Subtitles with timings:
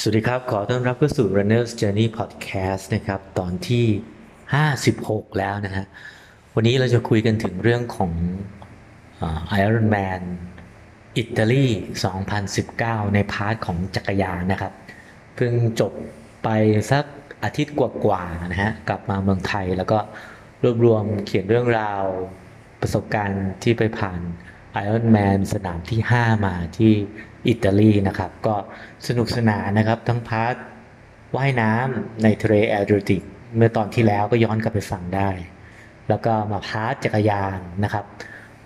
[0.00, 3.86] สวัสดีครับ ขอต้อนรับเข้าสู่ Runner's Journey Podcast นะครับ ตอนที่
[4.62, 5.86] 56 แล้วนะฮะ
[6.54, 8.12] วันนี้เราจะคุยกันถึงเรื่องของ
[9.48, 10.20] ไอรอนแมน
[11.18, 11.66] อิตาลี
[12.40, 14.72] 2019 ใน part ของจักรยานนะครับ
[15.36, 15.92] เพิ่งจบ
[16.44, 16.48] ไป
[16.90, 17.04] สัก
[17.44, 19.98] อาทิตย์กว่าๆนะฮะ กลับมาเมืองไทยแล้วก็
[20.62, 22.02] รวบรวมเขียนเรื่องราว
[22.80, 24.20] ประสบการณ์ที่ไปผ่าน
[24.72, 26.92] ไอรอนแมนสนามที่ 5 มาที่
[27.48, 28.54] อิตาลีนะครับ ก็
[29.06, 30.54] สนุกสนานนะครับ ทั้ง part
[31.36, 33.22] ว่ายน้ำในทะเลแอดริติก
[33.56, 35.30] เมื่อตอนที่แล้วก็ย้อนกลับไปฟังได้
[36.08, 38.04] แล้วก็มา part จักรยานนะครับ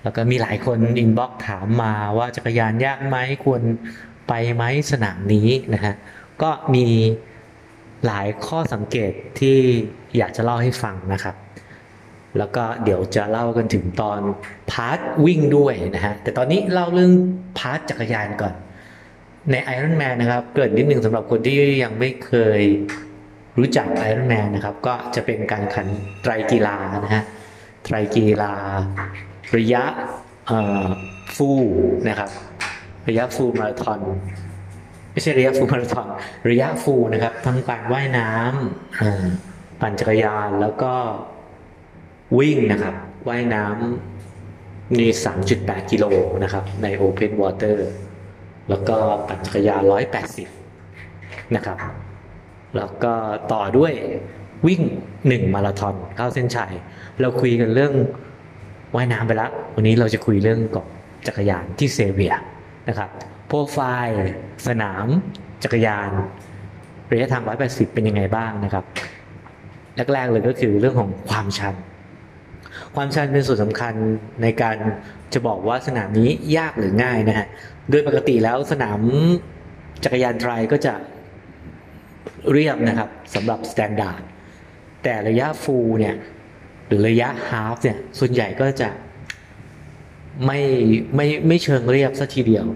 [0.03, 3.63] แล้วก็มีหลายคน inbox ถามมาว่าจักรยานยากไหมควร
[4.29, 5.95] ไปไหมสนามนี้นะฮะ
[6.43, 6.87] ก็มี
[8.07, 9.57] หลายข้อสังเกตที่
[10.17, 11.37] อยากจะเล่าให้ฟังนะครับ
[12.39, 14.21] แล้วก็เดี๋ยวจะเล่ากันถึงตอน
[14.71, 17.13] part วิ่งด้วยนะฮะ แต่ตอนนี้เล่าเรื่อง
[17.59, 18.55] part จักรยานก่อน
[19.51, 22.61] ใน Iron Man นะครับ เกริ่นนิดนึงสำหรับคนที่ยังไม่เคย
[23.59, 25.87] รู้จัก Iron Man นะครับ ก็จะเป็นการแข่งขัน
[26.23, 27.25] ไตรกีฬานะฮะ
[27.85, 28.53] ไตรกีฬา
[29.57, 29.85] ระยะ
[31.37, 31.51] ฟู
[32.09, 32.31] นะครับ
[33.09, 34.01] ระยะฟูมาราธอน
[35.13, 36.07] ไม่ใช่ระยะฟูมาราธอน
[36.51, 40.93] ระยะฟูนะครับ ทั้งการว่ายน้ำปั่นจักรยานแล้วก็
[42.39, 42.95] วิ่งนะครับ
[43.29, 45.07] ว่ายน้ำมี
[45.49, 46.05] 3.8 กิโล
[46.43, 47.77] นะครับ ใน Open Water
[48.71, 48.97] แล้วก็
[49.29, 49.83] ปั่นจักรยาน
[50.69, 51.79] 180 นะครับ
[52.77, 53.13] แล้วก็
[53.53, 53.93] ต่อด้วย
[54.67, 54.83] วิ่ง
[55.19, 56.73] 1 มาราธอนเข้าเส้นชัย
[57.21, 57.93] เราคุยกันเรื่อง
[58.95, 60.87] ว่ายน้ำไปแล้ววันนี้เราจะคุยเรื่องกับ
[61.27, 62.35] จักรยานที่เซเวีย
[62.89, 63.11] นะครับ
[63.47, 64.31] โปรไฟล์
[64.67, 65.07] สนาม
[65.65, 66.11] จักรยาน
[67.13, 68.85] ระยะทาง 180 เป็นยังไงบ้างนะครับ
[70.13, 71.75] แรกๆเลยก็คือเรื่องของความชัน
[72.95, 73.95] ความชันเป็นส่วนสำคัญ
[74.43, 74.77] ในการ
[75.33, 77.47] จะบอกว่าสนามนี้ยากหรือง่ายนะฮะ
[77.91, 79.01] โดยปกติแล้วสนาม
[80.05, 80.95] จักรยานไตรก็จะ
[82.53, 84.23] เรียบนะครับสำหรับ standard
[85.03, 86.15] แต่ระยะ full เนี่ย
[86.87, 88.89] หรือระยะ half เนี่ยส่วนใหญ่ก็จะ
[90.47, 90.61] ไม่
[91.15, 92.67] ไม่ไม่เชิงเรียบซะทีเดียว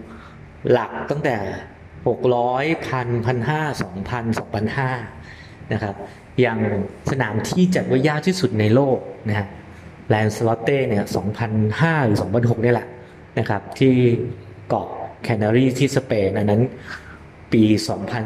[0.70, 1.36] หลักตั้งแต่
[2.06, 4.90] หกร้อยพันพันห้าสองพันสองพันห้า
[5.72, 5.94] นะครับ
[6.40, 6.58] อย่าง
[7.10, 9.48] สนามที่จัดว่ายากที่สุดในโลกนะฮะ
[10.08, 12.88] แลนสลอตเต้เนี่ยสองพันห้าหรือสองพันหกนี่แหละ
[13.38, 13.94] นะครับที่
[14.68, 14.86] เกาะ
[15.22, 16.62] แคนารีที่สเปนอันนั้น
[17.52, 17.62] ปี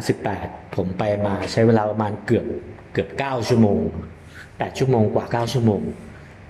[0.06, 2.46] 2018 ผมไปมาใช้เวลาประมาณเกือบ
[2.92, 3.78] เกือบ 9 ชั่วโมง
[4.28, 5.82] 8 ชั่วโมงกว่า 9 ชั่วโมง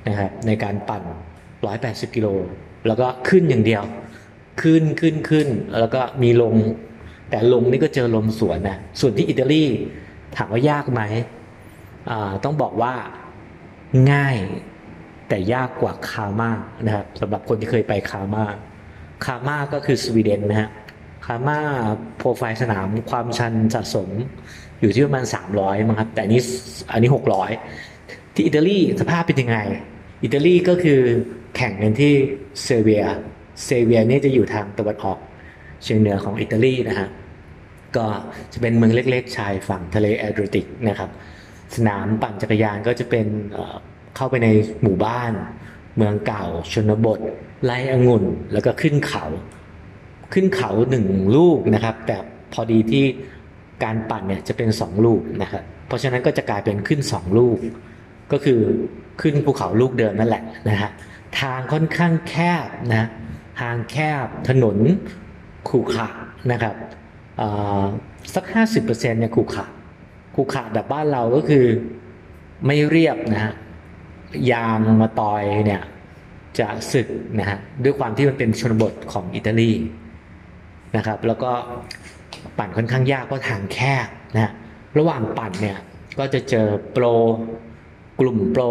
[0.09, 1.03] นะครับในการปั่น
[1.59, 2.29] 180 กิโล
[2.87, 3.83] แล้วก็ขึ้นอย่างเดียว
[4.63, 5.49] ขึ้นขึ้นขึ้น
[5.81, 6.55] แล้วก็มีลง
[7.31, 9.65] แต่ลงนี่ก็เจอลมสวนนะส่วนที่อิตาลี
[10.37, 11.03] ถามว่ายากไหม
[12.45, 12.95] ต้องบอกว่า
[14.13, 14.37] ง่าย
[15.29, 16.51] แต่ยากกว่าคามา
[16.87, 18.45] นะครับสำหรับคนที่เคยไปคามา
[19.25, 20.71] คามาก็คือสวีเดนนะฮะ
[21.27, 21.59] คามา
[22.17, 24.09] โปรไฟล์สนามความชันสะสม
[24.81, 25.25] อยู่ที่ประมาณ
[25.57, 26.41] 300มั้งครับแต่นนี้
[26.93, 27.11] อันนี้
[27.73, 29.59] 600 ที่อิตาลีสภาพเป็นยังไง
[30.25, 31.01] อิตาลีก็คือ
[31.57, 32.13] แข่งกันที่
[32.65, 33.05] เซเวีย
[33.65, 35.19] เซเวียนี่จะอยู่ทางตะวันออก
[35.83, 37.09] เฉียงเหนือของอิตาลีนะฮะ
[37.97, 38.07] ก็
[38.53, 41.11] จะเป็นเมืองเล็กๆ ชายฝั่งทะเลแอดริติกนะครับ
[41.77, 43.27] สนามปั่นจักรยานก็จะเป็น
[44.19, 44.49] เข้าไปใน
[44.83, 45.33] หมู่บ้าน
[45.97, 47.21] เมืองเก่า ชนบท
[47.65, 49.25] ไร่องุ่น แล้วก็ขึ้นเขา
[50.33, 51.07] ขึ้นเขาหนึ่ง
[51.37, 52.17] ลูกนะครับ แต่
[52.53, 53.05] พอดีที่
[53.85, 57.57] การปั่นเนี่ยจะเป็นสองลูกนะครับ เพราะฉะนั้นก็จะกลายเป็นขึ้นสองลูก
[58.33, 58.61] ก็คือ
[59.21, 60.91] ขึ้นภูเขาลูกเดิมนั่นแหละนะฮะ
[61.41, 62.35] ทางค่อนข้างแค
[62.67, 63.09] บนะ
[63.61, 64.77] ทางแคบถนน
[65.69, 66.09] ขรุขระ
[66.53, 66.75] นะครับ
[68.35, 69.67] สักห้าสิบเปอร์เซ็นต์เนี่ยขรุขระ
[70.35, 71.65] ขรุขระแบบบ้านเราก็คือ
[72.67, 73.53] ไม่เรียบนะฮะ
[74.53, 75.83] ยางมาตอยเนี่ย
[76.59, 77.09] จะสึก
[77.39, 79.73] นะฮะด้วยความที่มันเป็นชนบทของอิตาลี
[80.97, 81.53] นะครับแล้วก็
[82.59, 84.07] ปั่นค่อนข้างยากเพราะทางแคบ
[84.37, 84.53] นะ
[84.99, 85.79] ระหว่างปั่นเนี่ย
[86.19, 87.05] ก็จะเจอโปร
[88.21, 88.63] กลุ่มโปร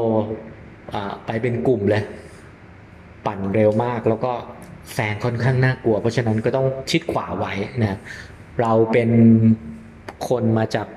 [1.25, 2.03] ไปเป็นกลุ่มเลย
[3.25, 4.34] ปั่นเร็วมากแล้วก็
[4.94, 8.00] แซงค่อนข้างน่ากลัว เพราะฉะนั้นก็ต้องชิดขวาไว้นะ
[8.62, 9.09] เราเป็น
[10.30, 10.88] คนมาจาก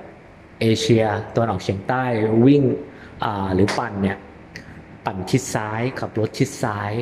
[0.61, 1.05] เอเชีย
[1.35, 2.05] ตะวันออกเฉียงใต้
[2.47, 2.63] วิ่ง
[3.55, 4.19] หรือปั่นเนี่ย
[5.07, 6.93] ปั่นชิดซ้ายขับรถชิดซ้าย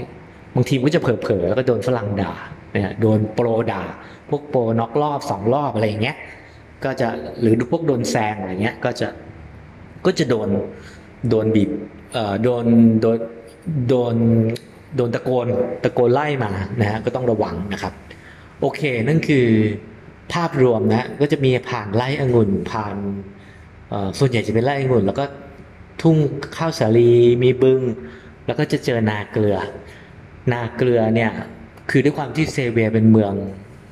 [0.54, 2.32] บางทีก็จะเผลอๆก็โดนฝรั่งด่า
[2.72, 3.82] เนี่ยโดนโปรด่า
[4.30, 6.16] พวกโปรน็อกรอบสองรอบอะไรอย่างเงี้ย
[6.84, 7.08] ก็จะ
[7.40, 9.08] หรือพวกโดนแซงอะไรเงี้ยก็จะ
[10.06, 10.48] ก็จะโดน
[11.30, 11.70] โดนบีบ
[12.12, 12.64] เอ่อโดน
[13.02, 13.18] โดน
[13.88, 14.14] โดน
[14.96, 15.46] โดนตะโกน
[15.84, 16.50] ตะโกนไล่มา
[16.80, 17.92] นะฮะก็ต้องระวังนะครับ
[18.60, 19.46] โอเคนั่นคือ
[20.32, 22.96] ภาพรวมนะก็จะมีผ่านไล่องุ่นผ่าน
[24.18, 25.24] ส่วนใหญ่จะเป็นไล่องุ่นแล้วก็
[26.02, 26.16] ทุ่ง
[26.56, 27.12] ข้าวสาลี
[27.42, 27.80] มีบึง
[28.46, 29.56] แล้วก็จะเจอนาเกลือ
[30.52, 31.32] นาเกลือเนี่ย
[31.90, 33.32] คือด้วยความที่เซเวียเป็นเมือง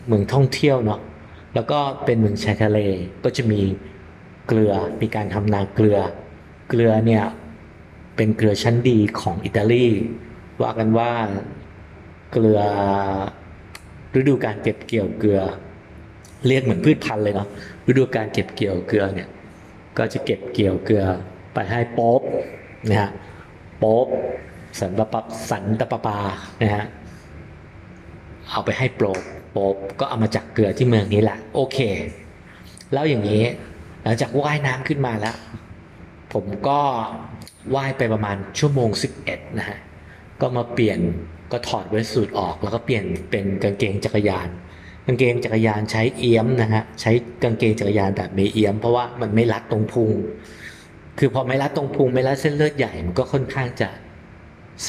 [0.08, 1.00] เมืองท่องเที่ยวเนาะ
[1.54, 2.78] แล้วก็เป็นเมืองชายทะเล
[3.24, 3.60] ก็จะมี
[4.46, 5.98] เกลือมีการทำนาเกลือ
[6.68, 7.24] เกลือเนี่ย
[8.16, 9.86] เป็นเกลือชั้นดีของอิตาลี
[10.62, 11.10] ว่ากันว่า
[12.32, 12.60] เกลือ
[14.18, 15.40] ฤดูการเก็บเกี่ยวเกลือ
[16.46, 17.48] เรียกเหมือนพืชพันธุ์เลยเนาะ
[17.88, 19.28] ฤดูการเก็บเกี่ยวเกลือเนี่ย
[19.98, 21.04] ก็จะเก็บเกี่ยวเกลือ
[21.56, 22.20] ไปให้โป๊บ
[22.88, 23.10] นะฮะ
[23.78, 24.06] โป๊บ
[24.80, 25.20] สันตะปะ
[25.50, 26.18] สันตะปปา
[26.62, 26.84] นะฮะ
[28.50, 29.20] เอาไปให้โปรบ
[29.52, 31.78] โป๊บก็เอามาจากเกลือที่เมืองนี้แหละโอเค
[32.92, 33.44] แล้วอย่างนี้
[34.02, 35.36] หลังจากว่ายน้ำขึ้นมาแล้ว
[36.32, 36.80] ผมก็
[37.74, 38.90] ว่ายไปประมาณชั่วโมง
[39.24, 39.78] 11นะฮะ
[40.40, 40.98] ก็มาเปลี่ยน
[41.52, 44.48] ก็ถอดเวสสูทออก แล้วก็เปลี่ยนเป็นกางเกงจักรยาน
[45.06, 47.10] กางเกงจักรยานใช้เอี้ยมนะฮะใช้
[47.42, 50.10] กางเกงจักรยานแบบไม่เอี้ยม เพราะว่ามันไม่รัดตรงพุง
[51.18, 53.88] คือพอไม่รัดตรงพุงไม่รัดเส้นเลือดใหญ่มันก็ค่อนข้างจะ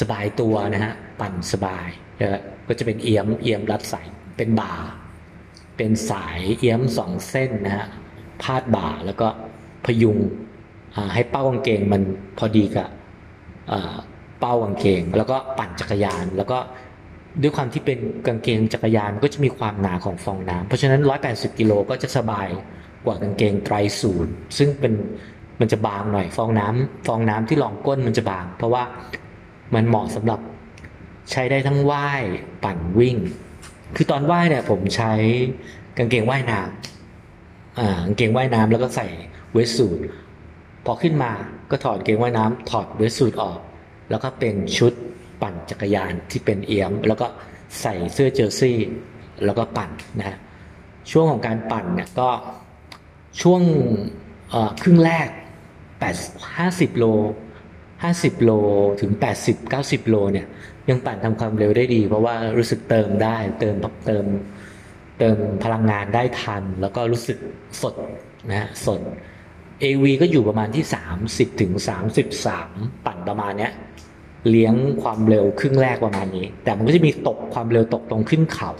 [0.00, 1.88] สบายตัวนะฮะปั่นสบาย
[2.20, 4.72] นะก็จะเป็นเอี้ยมเอี้ยมรัดสายเป็นบ่า
[5.76, 7.86] เป็นสายเอี้ยมสองเส้นนะฮะ
[8.42, 9.28] พาดบ่าแล้วก็
[9.84, 10.18] พยุง
[11.14, 12.02] ให้เป้ากางเกงมัน
[12.38, 12.88] พอดีกับ
[14.40, 16.58] เป้ากางเกง แล้วก็ปั่นจักรยาน แล้วก็
[17.42, 21.00] ด้วยความที่เป็นกางเกงจักรยานก็จะมีความหนาของฟองน้ำเพราะฉะนั้น
[21.30, 22.48] 180 กิโลก็จะสบาย
[23.04, 24.92] กว่ากางเกงไตรสูตรซึ่งเป็น
[25.60, 28.82] มันจะบางหน่อยฟองน้ำฟองน้ำที่รองก้นมันจะบาง เพราะว่า
[29.74, 30.40] มันเหมาะสำหรับ
[31.30, 32.22] ใช้ได้ทั้งว่าย
[32.64, 33.16] ปั่นวิ่ง
[33.96, 35.12] คือตอนว่ายเนี่ยผมใช้
[35.96, 39.06] กางเกงว่ายน้ำอ่ากางเกงว่ายน้ำแล้วก็ใส่
[39.52, 39.98] เวสสูท
[40.84, 41.32] พอขึ้นมา
[41.70, 43.60] ก็ถอดเกงว่ายน้ำถอดเวสสูทออก
[44.10, 44.92] แล้วก็เป็นชุด
[45.42, 47.26] ปั่นจักรยานที่เป็นเอี้ยม แล้วก็
[47.82, 48.78] ใส่เสื้อเจอร์ซี่
[49.44, 50.38] แล้วก็ปั่นนะ
[51.10, 52.28] ช่วงของการปั่นเนี่ยก็
[53.42, 53.62] ช่วง
[54.82, 55.28] ครึ่งแรก
[56.00, 57.04] 8 50 โล
[57.74, 58.50] 50 โล
[59.00, 59.12] ถึง
[59.42, 60.46] 80 90 โลเนี่ย
[60.88, 63.74] ยังปั่นทำความเร็วได้ดี เพราะว่ารู้สึกเติมได้เติม
[64.06, 64.24] เติม
[65.18, 67.38] เติมพลังงานได้ทัน แล้วก็รู้สึก
[67.82, 67.94] สด
[68.48, 69.00] นะฮะสด
[69.82, 70.84] AV ก็อยู่ประมาณที่
[71.22, 71.72] 30ถึง
[72.38, 73.72] 33 ปั่นประมาณเนี้ย
[74.50, 78.70] เลี้ยงความเร็วครึ่งแรกประมาณนี้ แต่มันก็จะมีตกความเร็วตกตรงขึ้นเขา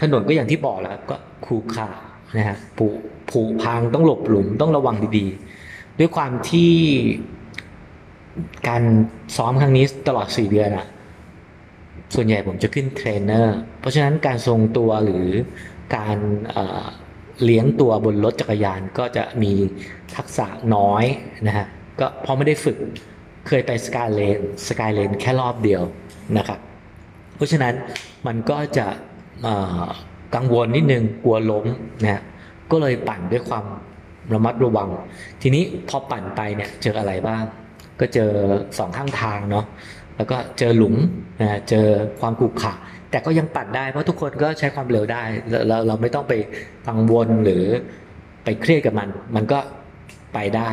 [0.00, 1.88] ถนนก็อย่างที่บอกแล้วก็คูขา
[2.36, 2.84] นะฮะผู
[3.30, 5.43] ผูพังต้องหลบหลุมต้องระวังดีๆ
[5.98, 6.72] ด้วยความที่
[8.68, 8.82] การ
[9.36, 10.86] ซ้อมครั้งนี้ตลอด 4 เดือนอะ
[12.14, 15.28] ส่วนใหญ่ผมจะขึ้นเทรนเนอร์ เพราะฉะนั้นการทรงตัวหรือ
[15.96, 16.18] การ
[17.44, 19.52] เลี้ยงตัวบนรถจักรยานก็จะมี
[20.16, 21.04] ทักษะน้อย
[21.46, 21.66] นะฮะ
[22.00, 22.76] ก็พอไม่ได้ฝึก
[23.48, 25.82] เคยไปสกายเลนสกายเลนแค่รอบเดียว
[26.38, 26.58] นะครับ
[27.36, 27.74] เพราะฉะนั้น
[28.26, 28.86] มันก็จะ
[30.34, 31.64] กังวลนิดนึงกลัวล้ม
[32.04, 32.22] นะ
[32.70, 33.64] ก็เลยปั่นด้วยความ
[34.32, 34.88] ระมัดระวัง
[35.42, 37.42] ทีนี้พอปั่นไปเนี่ยเจออะไรบ้าง
[38.00, 38.30] ก็เจอ
[38.78, 39.64] สองข้างทางเนาะ
[40.16, 40.94] แล้วก็เจอหลุม
[41.40, 41.86] นะเจอ
[42.20, 42.74] ความกุกขะ
[43.10, 45.22] แต่ก็ยังปั่นได้เพราะทุกคนก็ใช้ความเร็วได้
[45.68, 46.32] เราเราไม่ต้องไป
[46.88, 47.64] กังวลหรือ
[48.44, 49.58] ไปเครียดกับมัน มันก็
[50.34, 50.70] ไปได้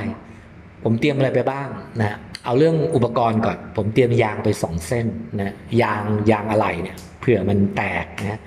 [0.83, 1.68] ผมเตรียมอะไรไปบ้าง
[2.00, 5.07] นะเอาเรื่องอุปกรณ์ก่อน ผมเตรียมยางไปสองเส้น
[5.42, 8.39] นะยางยางอะไหล่เนี่ยเผื่อมันแตกนะ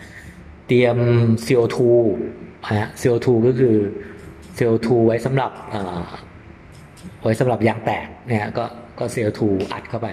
[0.67, 0.97] เตรียม
[1.47, 1.79] CO2
[2.71, 3.77] นะ CO2 ก็คือ
[4.59, 5.51] CO2 ไว้สำหรับ
[7.23, 8.65] ไว้สำหรับยางแตกเนี่ยก็
[8.99, 9.41] ก็ CO2
[9.73, 10.09] อัดเข้าไป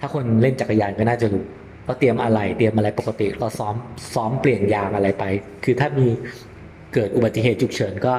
[0.00, 1.44] ถ้าคนเล่นจักรยานก็น่าจะรู้
[1.86, 3.74] ก็เตรียมอะไรเตรียมอะไรปกติ เราซ้อม
[4.14, 5.24] ซ้อมเปลี่ยนยางอะไรไป
[5.64, 6.06] คือถ้ามี
[6.94, 8.14] เกิดอุบัติเหตุฉุกเฉินก็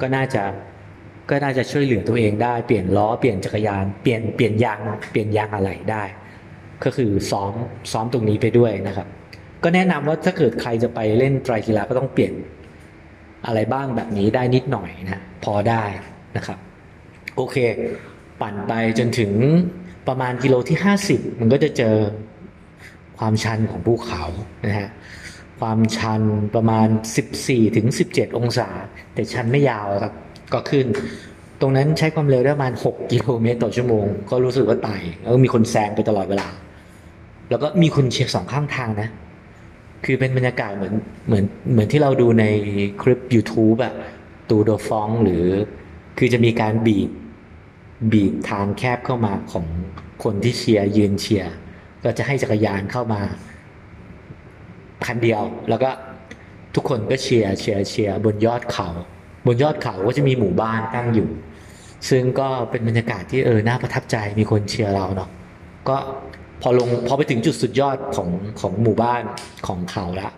[0.00, 0.42] ก็น่าจะ
[1.30, 4.78] ก็น่าจะช่วยเหลือตัวเองได้เปลี่ยนล้อเปลี่ยนจักรยานเปลี่ยนเปลี่ยนยาง
[5.10, 6.04] เปลี่ยนยางอะไรได้
[6.84, 7.52] ก็คือซ้อม
[7.92, 9.06] ซ้อมตรงนี้ไปด้วยนะครับ
[9.62, 12.32] ก็แนะนำว่าถ้าเกิดใครจะไปเล่นไตรกีฬาก็ต้องเปลี่ยน
[13.46, 15.84] อะไรบ้างแบบนี้ได้นิดหน่อยนะพอได้
[16.36, 16.58] นะครับ
[17.36, 17.56] โอเค
[18.40, 19.32] ปั่นไปจนถึง
[20.08, 20.78] ประมาณกิโลที่
[21.08, 21.96] 50 มันก็จะเจอ
[23.18, 24.24] ความชันของภูเขา
[24.66, 24.88] นะฮะ
[25.60, 26.22] ความชัน
[26.54, 26.88] ประมาณ
[27.32, 28.68] 14ถึง17 องศา
[29.14, 30.12] แต่ชันไม่ยาวครับ
[30.52, 30.86] ก็ขึ้น
[31.60, 36.48] ตรงนั้นใช้ความเร็วได้ประมาณ 6 กิโลเมตรต่อชั่วโมง ก็รู้สึกว่าไต่แล้วมีคนแซงไปตลอดเวลา
[37.50, 39.08] แล้วก็มีคนเชียร์สองข้างทางนะ
[40.04, 40.94] คือเป็นบรรยากาศเหมือน
[41.26, 42.44] เหมือนเหมือนที่เราดูใน
[43.02, 43.94] คลิป YouTube อะ
[44.48, 45.44] ตูโดฟองหรือ
[46.18, 47.10] คือจะมีการบีบ
[48.12, 49.66] บีบทางแคบเข้ามาของ
[50.24, 51.52] คนที่เชียร์ยืนเชียร์
[52.04, 53.20] ก็จะให้จักรยานเข้ามา
[55.06, 55.90] คันเดียว แล้วก็
[56.74, 58.88] ทุกคนก็เชียร์เชียร์เชียร์บนยอดเขา
[59.46, 61.28] บนยอดเขาก็จะมีหมู่บ้านตั้งอยู่
[62.08, 65.30] ซึ่งก็เป็นบรรยากาศที่เออน่าประทับใจมีคนเชียร์เราเนาะ
[65.88, 65.96] ก็
[66.62, 68.28] พอลงพอไปถึงจุดสุดยอดของ
[68.60, 69.22] ของหมู่บ้าน
[69.66, 70.28] ของเขาละ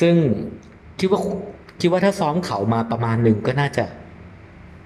[0.00, 0.16] ซึ่ง
[0.98, 1.20] คิดว่า
[1.80, 3.84] คิดว่าถ้าซ้อมเขามาประมาณหนึ่งก็น่าจะ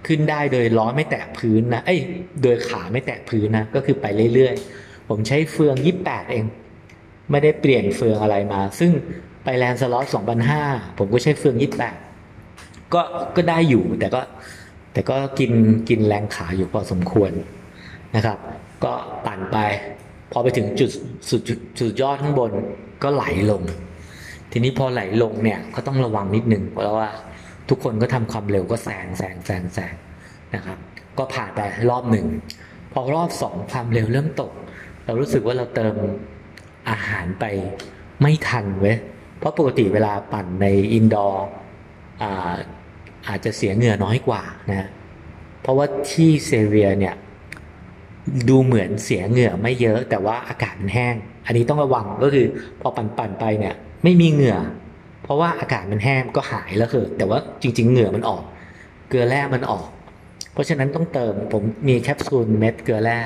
[0.06, 2.00] ขึ้นได้โดยล้อไม่แตะพื้นนะเอ้ย
[2.42, 6.44] โดยขาไม่แตะพื้นนะก็คือไปเรื่อยๆ ผมใช้เฟืองยี่แปดเอง
[7.30, 8.90] ไม่ได้เปลี่ยนเฟืองอะไรมา ซึ่ง
[9.44, 10.62] ไปแลนด์สล็อตสองพันห้า
[10.98, 11.96] ผมก็ใช้เฟืองยี่แปด
[12.94, 13.02] ก็
[13.36, 14.20] ก็ได้อยู่แต่ก็
[14.92, 15.52] แต่ก็กิน
[15.88, 17.32] กินแรงขาอยู่พอสมควร
[18.16, 18.38] นะครับ
[18.84, 18.92] ก็
[19.26, 19.58] ปั่นไป
[20.32, 20.90] พอไปถึงจุด
[21.30, 21.42] สุด
[21.80, 22.52] สุดยอดข้างบน
[23.02, 23.62] ก็ไหลลง
[24.50, 27.10] ทีนี้พอไหลลงเนี่ยก็ต้องระวังนิดนึงเพราะว่า
[27.68, 29.94] ทุกคนก็ทำความเร็วก็แซงแซงแซงแซง
[30.54, 30.78] นะครับ
[31.18, 31.60] ก็ผ่านไป
[31.90, 32.26] รอบหนึ่ง
[32.92, 34.52] พอรอบสองความเร็วเริ่มตก
[35.04, 35.94] เรารู้สึกว่าเราเติม
[36.90, 37.44] อาหารไป
[38.22, 38.96] ไม่ทันเว้ย
[39.38, 41.46] เพราะปกติเวลาปั่นในindoor
[42.22, 42.54] อา
[43.28, 44.88] อาจจะเสียเหงื่อน้อยกว่านะ
[45.62, 47.14] เพราะว่าที่เซเวียเนี่ย
[48.48, 51.14] ดูเหมือนเสียเหงื่อไม่เยอะ แต่ว่าอากาศมันแห้ง
[51.46, 52.46] อันนี้ต้องระวังก็คือ
[52.80, 53.74] พอปั่นปั่นไปเนี่ย
[54.04, 54.58] ไม่มีเหงื่อ
[55.22, 58.42] เพราะว่าอากาศมันแห้งก็หายแล้วคือแต่ว่าจริง ๆ เหงื่อมันออก
[59.08, 59.86] เกลือแร่มันออก
[60.52, 63.18] เพราะฉะนั้นต้องเติมผมมีแคปซูลเม็ดเกลือแร่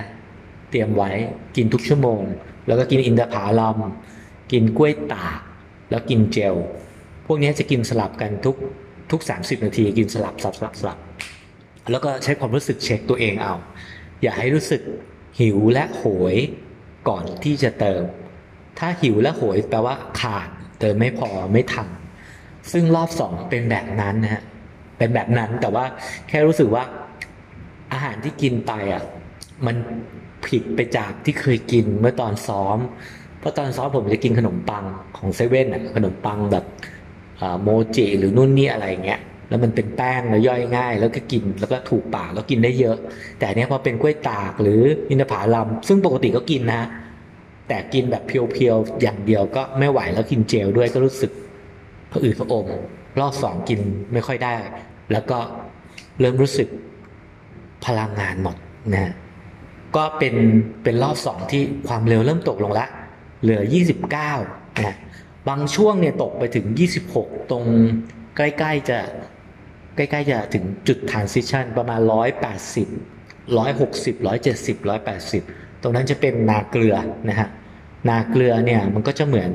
[0.71, 1.11] เตรียมไว้
[1.57, 2.21] กินทุกชั่วโมง
[2.67, 3.77] แล้วก็กินอินทผลัม
[4.53, 5.41] กินกล้วยตาก
[5.91, 6.55] แล้วกินเจล
[7.27, 8.57] พวกนี้จะกินสลับกันทุก
[9.11, 10.99] ทุก 30 นาที กินสลับสลับสลับสลับ
[11.91, 13.55] แล้วก็ใช้ความรู้สึกเช็คตัวเองเอา
[14.23, 14.83] อย่าให้รู้สึก
[15.41, 16.05] หิวและโห
[16.35, 16.37] ย
[17.09, 18.03] ก่อนที่จะเติม
[18.79, 20.49] ถ้าหิวและโหยแปลว่าขาด
[20.81, 21.89] เติมไม่พอไม่ทัน
[22.73, 24.43] ซึ่งรอบสองเป็นแบบนั้นนะฮะ
[24.99, 25.85] เป็นแบบนั้นแต่ว่า
[26.29, 26.85] แค่รู้สึกว่า
[27.93, 29.03] อาหารที่กินไปอะ
[29.67, 29.77] มัน
[30.47, 32.79] ผิดไปจากที่เคยกินเมื่อตอนซ้อม
[33.39, 34.85] เพราะตอนซ้อมผมจะกินขนมปัง
[35.17, 36.65] ของเซเว่นอะขนมปังแบบ
[37.63, 42.97] โมจิหรือนู่นนี่อะไรเงี้ย แล้วมันเป็นแป้งแล้วย่อยง่าย แล้วก็กินแล้วก็ถูกปากแล้วกินได้เยอะ
[43.39, 46.83] แต่เนี้ยพอเป็นกล้วยตากหรืออินทผลัมซึ่งปกติก็กินนะ
[47.69, 51.31] แต่กินแบบเพียวๆอย่างเดียวก็ไม่ไหวแล้วกินเจลด้วยก็รู้สึก
[52.11, 52.67] ผะอืดผะอม
[53.21, 53.81] รอบสองกิน
[54.13, 54.55] ไม่ค่อยได้
[55.13, 55.39] แล้วก็
[56.21, 56.69] เริ่มรู้สึก
[57.87, 58.57] พลังงานหมด
[58.95, 59.13] นะ
[59.97, 60.35] ก็เป็น
[60.85, 62.87] เป็นรอบสองที่ความเร็วเริ่มตกลงละ
[63.43, 63.63] เหลือ
[64.23, 64.97] 29นะ
[65.49, 66.67] บางช่วงเนี่ยตกไปถึง
[67.09, 67.65] 26 ตรง
[68.37, 68.99] ใกล้ ๆ จะ
[69.97, 72.01] ใกล้ๆจะถึงจุด transition ประมาณ
[73.05, 74.77] 180 160 170
[75.27, 76.97] 180 ตรงนั้นจะเป็นนาเกลือ
[77.29, 77.49] นะฮะ
[78.09, 79.53] นาเกลือเนี่ยมันก็จะเหมือน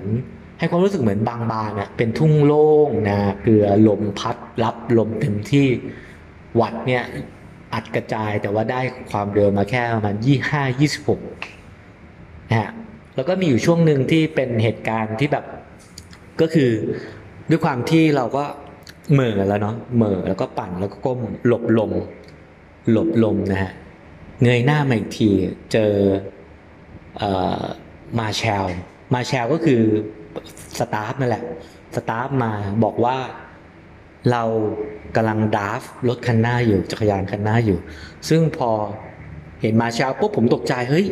[0.60, 5.68] ให้ความรู้สึกเหมือนบางบานอะเป็นทุ่งโล่งนาเกลือลมพัดรับลมเต็มที่
[6.60, 7.04] วัดเนี่ย
[7.74, 8.82] อัดกระจายแต่ว่าได้
[9.12, 11.22] ความเร็วมาแค่ประมาณยี่ห้ายี่สิบหก
[12.50, 12.70] นะฮะ
[13.16, 15.46] แล้วก็มีอยู่ช่วงหนึ่งที่เป็นเหตุการณ์ที่แบบ
[16.42, 16.72] ก็คือ
[17.50, 18.46] ด้วยความที่เราก็
[19.14, 21.92] เหม่อแล้วเนาะเหม่อแล้วก็ปั่นแล้วก็ก้มหลบลม
[22.92, 23.72] หลบลมนะฮะ
[24.44, 25.30] เงยหน้ามาอีกที
[25.72, 25.94] เจอ
[27.18, 27.24] เอ
[27.60, 27.62] อ
[28.20, 28.66] มาแชล
[29.14, 29.82] มาแชลก็คือ
[30.80, 31.44] สตาฟนั่นแหละ
[31.96, 32.52] สตาฟมา
[32.84, 33.18] บอกว่า
[34.32, 34.44] เรา
[35.16, 37.78] กำลังดาฟรถคันหน้าอยู่จักรยานคันหน้าอยู่
[38.30, 38.70] ซึ่งพอ
[39.62, 41.06] เห็นมาเช้าปุ๊บผมตกใจเฮ้ย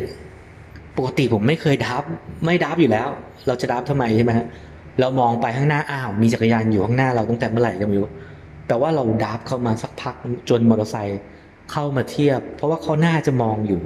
[0.96, 2.04] ปกติผมไม่เคยดับ
[2.44, 3.08] ไม่ดับอยู่แล้ว
[3.46, 4.46] เราจะดับทำไมใช่ไหมฮะ
[5.00, 8.08] เรามองไปข้างหน้าอ้าว มีจักรยานอยู่ข้างหน้าเราตั้งแต่เมื่อไหร่ก็ไม่รู้
[8.68, 10.14] แต่ว่าเราดับเข้ามาสักพัก
[10.48, 11.20] จนมอเตอร์ไซค์
[11.72, 13.82] เข้ามาเทียบ เพราะว่าเขาหน้าจะมองอยู่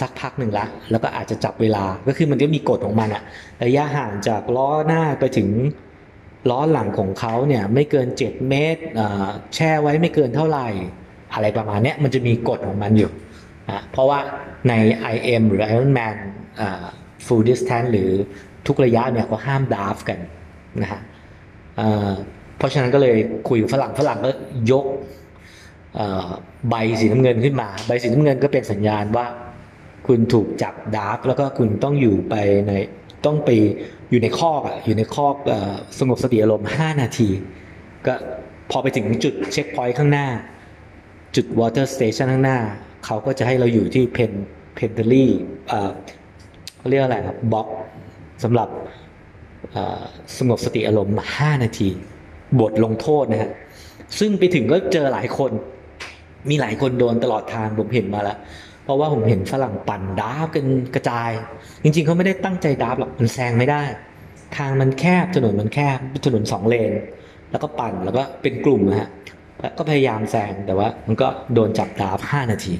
[0.00, 3.22] สักพักหนึ่งละ แล้วก็อาจจะจับเวลาก็คือมันก็มีกฎของมันอะ
[3.64, 5.48] ระยะห่างจากล้อหน้าไปถึง
[6.50, 8.82] ล้อหลังของเขาเนี่ยไม่เกิน 7 เมตร
[9.54, 10.68] แช่ไว้ไม่เกินเท่าไหร่
[11.34, 13.10] อะไรประมาณนี้มันจะมีกฎของมันอยู่
[13.70, 14.18] นะเพราะว่า
[14.68, 14.72] ใน
[15.14, 16.16] IM หรือ Ironman
[17.26, 18.10] full distance หรือ
[18.66, 20.18] ทุกระยะเนี่ยเขาห้ามดาฟกัน
[20.82, 21.00] นะฮะ
[22.56, 23.16] เพราะฉะนั้นก็เลย
[23.48, 24.30] คุยกับฝรั่งฝรั่งก็
[24.72, 24.84] ยก
[26.70, 29.26] ใบสีน้ำเงินขึ้นมา ใบสีน้ำเงินก็เป็นสัญญาณว่า
[30.06, 32.34] คุณถูกจับ draft แล้วก็คุณต้องอยู่ไป
[32.66, 32.72] ใน
[33.26, 33.50] ต้องไป
[34.10, 35.36] อยู่ในคอกอะอยู่ในคอก
[35.98, 37.28] สงบสติอารมณ์5นาที
[38.06, 38.14] ก็
[38.70, 40.26] พอไปถึงจุด checkpoint ข้างหน้า
[41.36, 42.58] จุด water station ข้างหน้า
[43.04, 44.32] เขาก็จะให้เราอยู่ที่ pen
[44.74, 45.30] penalty
[46.78, 47.68] เขาเรียกอะไรครับ box
[48.42, 48.68] สำหรับ
[50.38, 51.88] สงบสติอารมณ์ 5 นาที
[52.60, 53.50] บทลงโทษนะฮะ
[54.18, 55.50] ซึ่งไปถึงก็เจอหลายคน
[56.50, 58.38] มีหลายคนโดนตลอดทางผมเห็นมาแล้ว
[58.84, 61.30] เพราะว่าผมเห็นฝรั่งปั่นดาบกันกระจาย
[61.82, 63.82] จริง ๆเขาไม่ได้ตั้งใจดาบหรอกมันแซงไม่ได้
[64.56, 66.92] ทางมันแคบถนนมันแคบถนนสองเลน
[67.50, 69.08] แล้วก็ปั่นแล้วก็เป็นกลุ่มนะฮะ
[69.78, 72.74] ก็พยายามแซงแต่ว่ามันก็โดนจับดาบห้านาที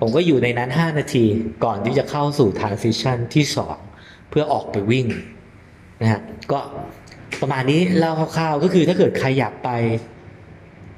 [0.00, 1.24] ผมก็อยู่ในนั้น 5 นาที
[1.64, 3.91] ก่อนที่จะเข้าสู่ transition ที่ 2
[4.32, 5.06] เพื่อออกไปวิ่ง
[6.02, 6.20] นะฮะ
[6.52, 6.58] ก็
[7.40, 9.70] ประมาณนี้เล่าคร่าวๆ ก็คือถ้าเกิดใครอยากไป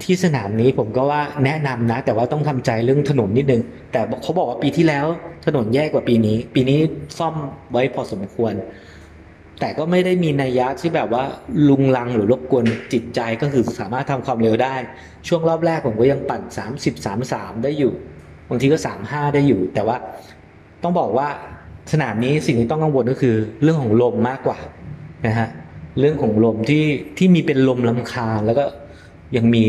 [0.02, 3.62] ที่สนามนี้ผมก็ว่าแนะนำนะ แต่ว่าต้องทำใจเรื่องถนนนิดนึง
[3.92, 5.06] แต่เขาบอกว่าปีที่แล้ว
[5.46, 6.78] ถนนแย่กว่าปีนี้ ปีนี้
[7.18, 7.34] ซ่อม
[7.72, 8.54] ไว้พอสมควร
[9.60, 11.24] แต่ก็ไม่ได้มีนัยยะที่แบบว่า
[11.68, 14.74] ลุงลังหรือรบกวนจิตใจก็คือสามารถทำความเร็วได้
[15.28, 16.42] ช่วงรอบแรกผมก็ยังปั่น
[16.78, 17.92] 30 33 ได้อยู่
[18.48, 19.96] บางทีก็ 35 ได้อยู่ แต่ว่า
[20.82, 21.28] ต้องบอกว่า
[21.92, 24.58] สนามนี้สิ่งที่ต้องกังวลก็คือเรื่องของลมมากกว่า
[25.26, 25.48] นะฮะ
[25.98, 26.84] เรื่องของลมที่
[27.18, 28.64] ที่มีเป็นลมลำคาแล้วก็
[29.36, 29.64] ยังมี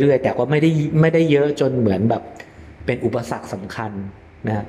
[0.00, 2.22] เรื่อยๆ แต่ก็ไม่ได้ไม่ได้เยอะจนเหมือนแบบ
[2.86, 3.90] เป็นอุปสรรคสำคัญ
[4.48, 4.64] นะ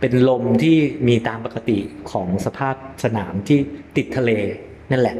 [0.00, 0.76] เป็นลมที่
[1.08, 1.78] มีตามปกติ
[2.10, 3.58] ของสภาพสนามที่
[3.96, 4.30] ติดทะเล
[4.90, 5.16] นั่นแหละ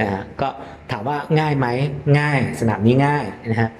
[0.00, 0.48] นะฮะก็
[0.90, 1.66] ถามว่าง่ายไหม
[2.18, 3.70] ง่ายสนามนี้ง่ายนะฮะ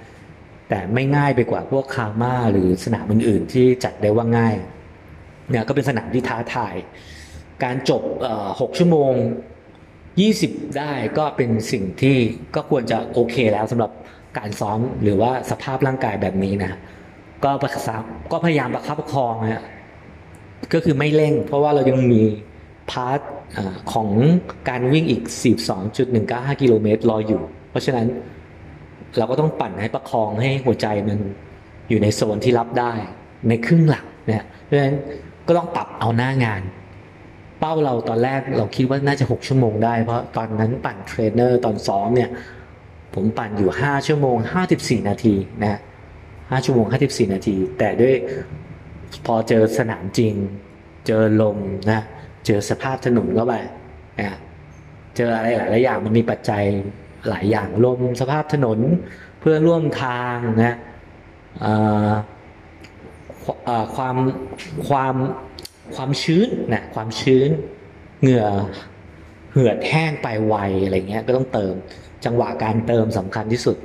[0.68, 4.54] แต่ไม่ง่ายไปกว่าพวกคาร์มาหรือสนามอื่นๆ ที่จัดได้ว่าง่าย
[5.50, 6.74] เนี่ยก็เป็นสนามที่ท้าทาย
[7.64, 8.02] การจบ
[8.60, 9.12] หกชั่วโมง
[9.94, 12.16] 20 ได้ก็เป็นสิ่งที่
[12.54, 13.90] ก็ควรจะโอเคแล้วสำหรับ
[14.38, 16.72] การซ้อมหรือว่าสภาพร่างกายแบบนี้นะ
[17.44, 19.64] ก็ประคับก็พยายามประคับประคองนะ
[20.72, 22.22] ก็คือไม่เร่ง เพราะว่าเรายังมี
[22.90, 23.20] part
[23.92, 24.08] ของ
[24.68, 25.22] การวิ่งอีก
[25.92, 28.06] 42.195 กิโลเมตรรออยู่ เพราะฉะนั้น
[29.18, 31.18] เราก็ต้องปั่นให้ประคองให้หัวใจมัน
[31.88, 32.92] อยู่ในโซนที่รับได้
[33.48, 34.96] ในครึ่งหลังเนี่ยเพราะฉะนั้น
[35.48, 36.62] ก็ต้องปรับเอาหน้างาน
[37.60, 42.30] เป้าเราตอนแรกเราคิดว่าน่าจะ 6 ชั่วโมงได้ เพราะตอนนั้นปั่นเทรนเนอร์ตอนซ้อมเนี่ย
[43.14, 44.36] ผมปั่นอยู่ 5 ชั่วโมง
[44.72, 45.80] 54 นาทีนะ
[46.20, 48.14] 5ชั่วโมง 54 นาที แต่ด้วย
[49.26, 50.34] พอเจอสนามจริง
[51.06, 51.58] เจอลม
[51.90, 52.00] นะ
[52.46, 53.54] เจอสภาพถนนเข้าไป
[54.20, 54.36] นะ
[55.16, 56.62] เจออะไรหลายๆอย่างมันมีปัจจัย
[57.28, 58.78] หลายอย่างลมสภาพถนน
[59.40, 60.76] เพื่อนร่วมทางนะ
[63.96, 64.16] ความ
[64.88, 65.14] ความ
[65.94, 67.50] ความชื้นนะความชื้น
[68.20, 68.46] เหงื่อ
[69.52, 71.74] เหือดแห้งไปไวอะไรเงี้ยก็ต้องเติม
[72.24, 73.76] จังหวะการเติมสำคัญที่สุด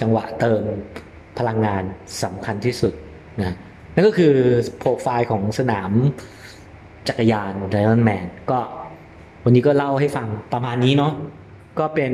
[0.00, 0.62] จังหวะเติม
[1.38, 1.82] พลังงาน
[2.22, 2.92] สำคัญที่สุด
[3.42, 3.54] นะ
[3.94, 4.34] นั่นก็คือ
[4.78, 5.90] โปรไฟล์ของสนาม
[7.08, 8.58] จักรยานไดมอนแมนก็
[9.44, 11.12] วันนี้ก็เล่าให้ฟังประมาณนี้เนาะ
[11.78, 12.12] ก็เป็น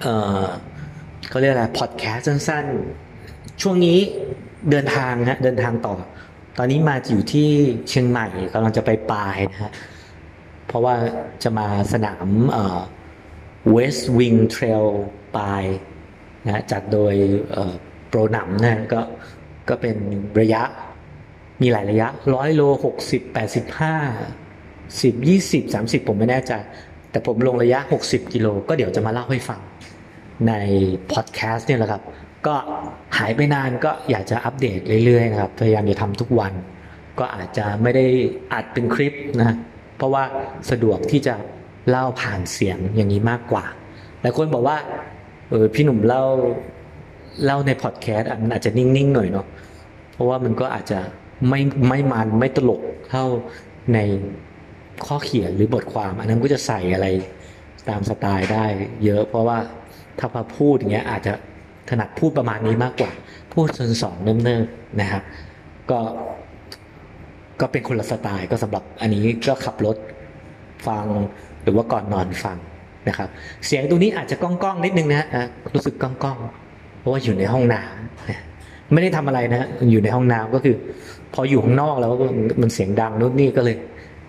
[0.00, 0.06] เอ
[0.38, 0.42] อ
[1.28, 3.98] เขาเรียกอะไรพอดแคสต์สั้นๆ ช่วงนี้
[4.70, 5.94] เดินทางนะเดินทางต่อ
[6.58, 7.48] ตอนนี้มาอยู่ที่
[7.88, 9.72] เชียงใหม่กำลังจะไปปลายนะฮะ
[10.66, 10.94] เพราะว่า
[11.42, 12.80] จะมาสนามเอ่อ
[13.76, 14.86] West Wing Trail
[15.36, 15.64] ปลาย
[16.46, 17.14] นะจัดโดย
[18.08, 19.00] โปรหนัมนะก็
[19.68, 19.96] ก็เป็น
[20.40, 20.62] ระยะ
[21.62, 23.94] มีหลายระยะร้อยโลหกสิบแปดสิบห้า
[25.02, 26.52] สิบยี่สิบสามสิบผมไม่แน่ใจ
[27.10, 29.60] แต่ผมลงระยะหกสิบกิโลก็เดี๋ยวจะมาเล่าให้ฟัง
[30.48, 30.52] ใน
[31.12, 32.02] พอดแคสต์เนี่ยแหละครับ
[32.46, 32.54] ก็
[33.18, 36.52] หายไปนานก็อยากจะอัปเดตเรื่อยๆนะครับ พยายามจะทำทุกวัน
[37.18, 38.04] ก็อาจจะไม่ได้
[38.52, 39.56] อัดเป็นคลิปนะ
[39.96, 40.24] เพราะว่า
[40.70, 41.34] สะดวกที่จะ
[41.88, 43.64] เล่าผ่านเสียงอย่างนี้มากกว่า
[44.20, 44.76] หลายคนบอกว่า
[45.50, 46.24] เออพี่หนุ่มเล่า
[47.44, 49.46] เล่าในพอดแคสต์มันอาจจะนิ่งๆหน่อยเนาะ
[50.12, 51.00] เพราะว่ามันก็อาจจะ
[51.48, 53.24] ไม่ไม่มันไม่ตลกเท่า
[53.94, 53.98] ใน
[55.06, 57.06] ข้อเขียนหรือบทความ อันนั้นก็จะใส่อะไร
[57.88, 58.64] ตามสไตล์ได้
[59.04, 59.58] เยอะเพราะว่า
[60.18, 61.32] ถ้าพอพูดอย่างเงี้ยอาจจะ
[61.88, 63.10] ถนัดพูดประมาณนี้มากกว่า
[63.52, 65.22] พูดสนสอนเนิ่มๆนะครับ
[65.90, 66.00] ก็
[67.60, 69.96] ก็เป็นคนละสไตล์ก็สำหรับอันนี้ก็ขับรถ
[70.86, 71.06] ฟัง
[71.62, 72.58] หรือว่าก่อนนอนฟัง
[73.08, 73.28] นะครับ
[73.66, 80.76] เสียงตรงนี้อาจจะก้องๆนิดนึงนะะรู้สึกก้องๆเพราะว่าอยู่ในห้องน้ำไม่ได้ทำอะไรนะอยู่ในห้องน้ำก็คือ
[81.34, 82.12] พออยู่ข้างนอกแล้ว
[82.62, 83.76] มันเสียงดังนู่นนี่ก็เลย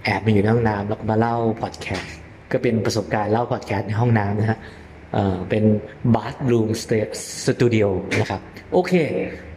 [0.03, 2.15] แอบมาอยู่ในห้องน้ำแล้วมาเล่าพอดแคสต์
[2.51, 4.59] ก็เป็นประสบการณ์เล่าพอดแคสต์ในห้องน้ำนะฮะ
[5.49, 5.63] เป็น
[6.15, 6.69] บาร์ดรูม
[7.45, 7.85] สตูดิโอ
[8.19, 8.41] นะครับ
[8.73, 8.93] โอเค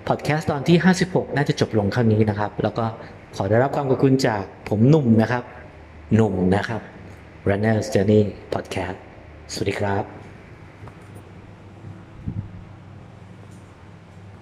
[0.08, 2.84] พอดแคสต์ตอนที่ 56 น่าจะจบลงเท่านี้นะครับ แล้วก็
[3.36, 5.44] ขอได้รับความขอบคุณจากผมหนุ่มนะครับ
[6.14, 6.80] หนุ่มนะครับ
[7.48, 8.98] Runner's Journey Podcast
[9.52, 10.21] สวัสดีครับ